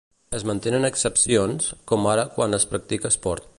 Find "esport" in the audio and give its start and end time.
3.15-3.49